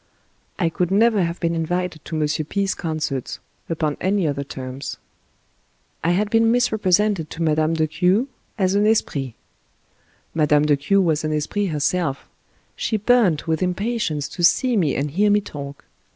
[0.57, 2.27] I could never have been invited to M.
[2.49, 3.37] P *s concerts
[3.69, 4.97] upon any other terms,
[6.03, 7.73] I had been misrepresented to Mme.
[7.75, 8.27] de Q
[8.57, 9.35] as an esprit—
[10.33, 10.63] Mme.
[10.65, 12.27] de Q was an esprit herself;
[12.75, 15.85] she burned with impatience to see me and hear me talk.